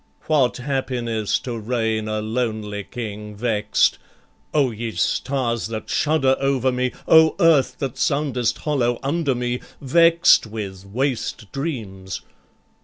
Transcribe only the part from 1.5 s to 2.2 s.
reign